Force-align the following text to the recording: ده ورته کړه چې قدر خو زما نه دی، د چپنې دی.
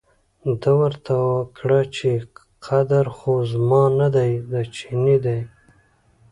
ده 0.61 0.71
ورته 0.81 1.15
کړه 1.57 1.79
چې 1.95 2.09
قدر 2.65 3.05
خو 3.17 3.31
زما 3.51 3.83
نه 3.99 4.07
دی، 4.15 4.31
د 4.51 4.53
چپنې 4.77 5.17
دی. 5.25 5.39